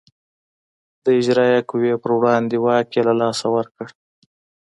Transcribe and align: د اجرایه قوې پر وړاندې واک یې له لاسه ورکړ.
د 1.03 1.05
اجرایه 1.19 1.59
قوې 1.69 1.93
پر 2.01 2.11
وړاندې 2.19 2.55
واک 2.65 2.87
یې 2.95 3.01
له 3.07 3.13
لاسه 3.21 3.45
ورکړ. 3.55 3.87